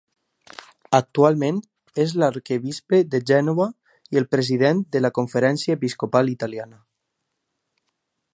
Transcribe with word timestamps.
Actualment 0.99 1.59
és 2.03 2.15
l'Arquebisbe 2.23 3.01
de 3.15 3.21
Gènova 3.33 3.69
i 4.17 4.21
el 4.23 4.27
President 4.37 4.83
de 4.97 5.03
la 5.07 5.15
Conferència 5.19 5.79
Episcopal 5.81 6.35
Italiana. 6.37 6.83